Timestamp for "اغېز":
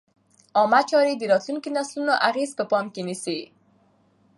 2.29-2.51